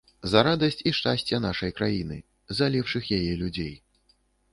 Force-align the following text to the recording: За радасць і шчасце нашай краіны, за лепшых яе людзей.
За 0.31 0.41
радасць 0.45 0.79
і 0.91 0.93
шчасце 0.99 1.39
нашай 1.43 1.71
краіны, 1.79 2.17
за 2.61 2.71
лепшых 2.77 3.11
яе 3.19 3.33
людзей. 3.43 3.75